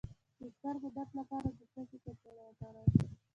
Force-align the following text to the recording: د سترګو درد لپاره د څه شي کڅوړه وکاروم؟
د 0.39 0.41
سترګو 0.55 0.87
درد 0.95 1.11
لپاره 1.19 1.47
د 1.57 1.61
څه 1.73 1.81
شي 1.89 1.97
کڅوړه 2.03 2.43
وکاروم؟ 2.45 2.87